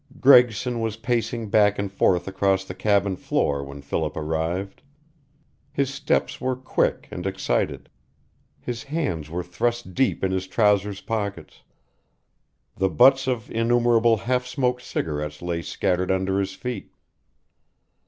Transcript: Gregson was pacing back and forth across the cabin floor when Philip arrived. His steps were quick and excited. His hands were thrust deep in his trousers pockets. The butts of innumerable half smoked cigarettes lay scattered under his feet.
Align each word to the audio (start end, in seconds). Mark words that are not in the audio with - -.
Gregson 0.19 0.79
was 0.79 0.97
pacing 0.97 1.51
back 1.51 1.77
and 1.77 1.91
forth 1.91 2.27
across 2.27 2.65
the 2.65 2.73
cabin 2.73 3.15
floor 3.15 3.63
when 3.63 3.83
Philip 3.83 4.17
arrived. 4.17 4.81
His 5.71 5.93
steps 5.93 6.41
were 6.41 6.55
quick 6.55 7.07
and 7.11 7.27
excited. 7.27 7.87
His 8.59 8.81
hands 8.81 9.29
were 9.29 9.43
thrust 9.43 9.93
deep 9.93 10.23
in 10.23 10.31
his 10.31 10.47
trousers 10.47 11.01
pockets. 11.01 11.61
The 12.75 12.89
butts 12.89 13.27
of 13.27 13.51
innumerable 13.51 14.17
half 14.17 14.47
smoked 14.47 14.81
cigarettes 14.81 15.39
lay 15.39 15.61
scattered 15.61 16.09
under 16.09 16.39
his 16.39 16.53
feet. 16.55 16.95